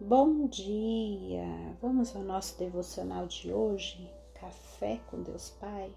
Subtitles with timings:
[0.00, 1.46] Bom dia!
[1.80, 5.94] Vamos ao nosso devocional de hoje, Café com Deus Pai.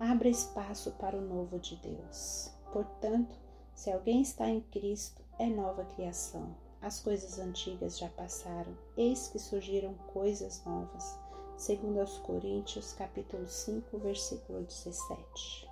[0.00, 2.50] Abra espaço para o novo de Deus.
[2.72, 3.36] Portanto,
[3.74, 6.56] se alguém está em Cristo, é nova criação.
[6.80, 11.18] As coisas antigas já passaram, eis que surgiram coisas novas.
[11.58, 15.68] Segundo aos Coríntios, capítulo 5, versículo 17.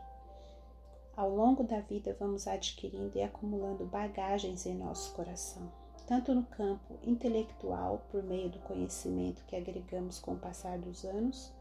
[1.16, 5.79] Ao longo da vida vamos adquirindo e acumulando bagagens em nosso coração
[6.11, 11.52] tanto no campo intelectual, por meio do conhecimento que agregamos com o passar dos anos,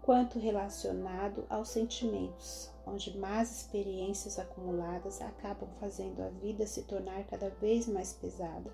[0.00, 7.50] quanto relacionado aos sentimentos, onde más experiências acumuladas acabam fazendo a vida se tornar cada
[7.60, 8.72] vez mais pesada.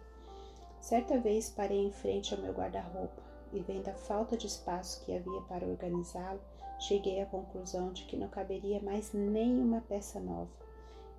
[0.78, 3.20] Certa vez parei em frente ao meu guarda-roupa
[3.52, 6.41] e, vendo a falta de espaço que havia para organizá-lo,
[6.78, 10.70] cheguei à conclusão de que não caberia mais nenhuma peça nova.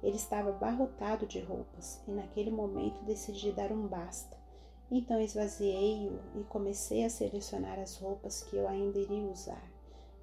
[0.03, 4.35] Ele estava abarrotado de roupas e naquele momento decidi dar um basta.
[4.89, 9.63] Então esvaziei-o e comecei a selecionar as roupas que eu ainda iria usar,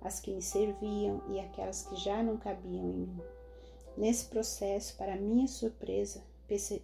[0.00, 3.22] as que me serviam e aquelas que já não cabiam em mim.
[3.97, 6.22] Nesse processo, para minha surpresa,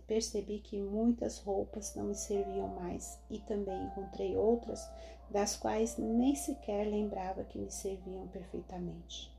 [0.06, 4.88] percebi que muitas roupas não me serviam mais e também encontrei outras
[5.30, 9.33] das quais nem sequer lembrava que me serviam perfeitamente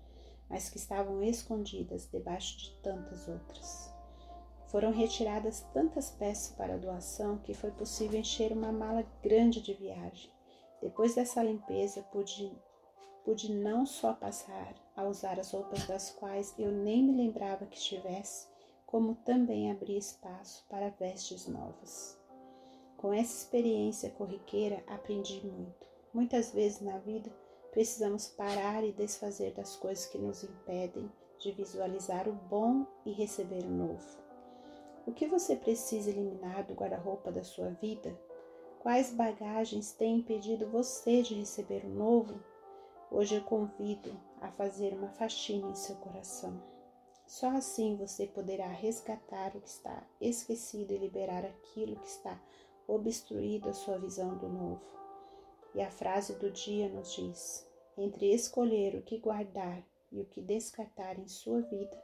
[0.50, 3.94] mas que estavam escondidas debaixo de tantas outras.
[4.68, 10.32] Foram retiradas tantas peças para doação que foi possível encher uma mala grande de viagem.
[10.82, 12.52] Depois dessa limpeza, pude,
[13.24, 17.78] pude não só passar a usar as roupas das quais eu nem me lembrava que
[17.78, 18.48] estivesse,
[18.86, 22.20] como também abrir espaço para vestes novas.
[22.98, 25.86] Com essa experiência corriqueira, aprendi muito.
[26.14, 27.30] Muitas vezes na vida,
[27.76, 33.66] Precisamos parar e desfazer das coisas que nos impedem de visualizar o bom e receber
[33.66, 34.18] o novo.
[35.06, 38.18] O que você precisa eliminar do guarda-roupa da sua vida?
[38.80, 42.42] Quais bagagens têm impedido você de receber o novo?
[43.12, 46.64] Hoje eu convido a fazer uma faxina em seu coração.
[47.28, 52.40] Só assim você poderá resgatar o que está esquecido e liberar aquilo que está
[52.88, 55.05] obstruído a sua visão do novo.
[55.76, 60.42] E a frase do dia nos diz: entre escolher o que guardar e o que
[60.42, 62.02] descartar em sua vida,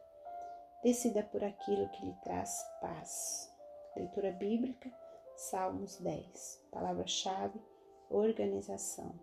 [0.83, 3.49] decida por aquilo que lhe traz paz.
[3.95, 4.91] Leitura bíblica,
[5.37, 6.65] Salmos 10.
[6.69, 7.61] Palavra-chave:
[8.09, 9.13] organização.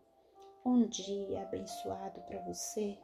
[0.65, 2.99] Um dia abençoado para você